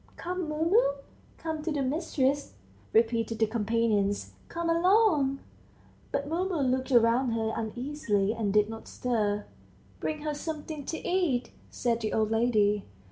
[0.17, 0.93] "Come, Mumu,
[1.37, 2.55] come to the mistress,"
[2.91, 4.33] repeated the companions.
[4.49, 5.41] "Come along!"
[6.11, 9.45] But Mumu looked round her uneasily, and did not stir.
[9.99, 12.83] "Bring her something to eat," said the old lady.